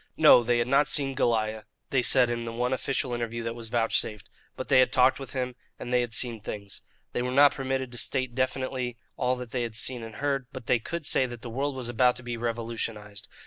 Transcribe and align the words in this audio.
No, 0.17 0.41
they 0.41 0.57
had 0.57 0.67
not 0.67 0.87
see 0.87 1.13
Goliah, 1.13 1.61
they 1.91 2.01
said 2.01 2.31
in 2.31 2.43
the 2.43 2.51
one 2.51 2.73
official 2.73 3.13
interview 3.13 3.43
that 3.43 3.53
was 3.53 3.69
vouchsafed; 3.69 4.31
but 4.57 4.67
they 4.67 4.79
had 4.79 4.91
talked 4.91 5.19
with 5.19 5.33
him, 5.33 5.53
and 5.77 5.93
they 5.93 6.01
had 6.01 6.15
seen 6.15 6.41
things. 6.41 6.81
They 7.13 7.21
were 7.21 7.29
not 7.29 7.53
permitted 7.53 7.91
to 7.91 7.99
state 7.99 8.33
definitely 8.33 8.97
all 9.15 9.35
that 9.35 9.51
they 9.51 9.61
had 9.61 9.75
seen 9.75 10.01
and 10.01 10.15
heard, 10.15 10.47
but 10.51 10.65
they 10.65 10.79
could 10.79 11.05
say 11.05 11.27
that 11.27 11.43
the 11.43 11.51
world 11.51 11.75
was 11.75 11.87
about 11.87 12.15
to 12.15 12.23
be 12.23 12.35
revolutionized. 12.35 13.27